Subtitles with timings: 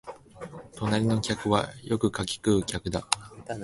[0.75, 3.07] 隣の客はよくかき食う客だ